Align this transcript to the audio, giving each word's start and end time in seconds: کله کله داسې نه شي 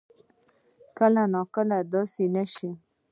کله 0.97 1.23
کله 1.55 1.77
داسې 1.93 2.23
نه 2.35 2.43
شي 2.53 2.71